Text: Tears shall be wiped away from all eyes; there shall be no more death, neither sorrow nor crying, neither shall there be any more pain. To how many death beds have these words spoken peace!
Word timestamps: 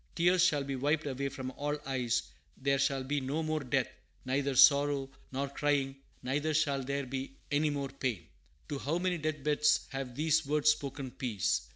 Tears 0.15 0.43
shall 0.43 0.63
be 0.63 0.75
wiped 0.75 1.05
away 1.05 1.29
from 1.29 1.51
all 1.51 1.77
eyes; 1.85 2.23
there 2.57 2.79
shall 2.79 3.03
be 3.03 3.21
no 3.21 3.43
more 3.43 3.59
death, 3.59 3.85
neither 4.25 4.55
sorrow 4.55 5.11
nor 5.31 5.47
crying, 5.47 5.95
neither 6.23 6.55
shall 6.55 6.81
there 6.81 7.05
be 7.05 7.37
any 7.51 7.69
more 7.69 7.89
pain. 7.89 8.25
To 8.69 8.79
how 8.79 8.97
many 8.97 9.19
death 9.19 9.43
beds 9.43 9.85
have 9.91 10.15
these 10.15 10.43
words 10.43 10.71
spoken 10.71 11.11
peace! 11.11 11.69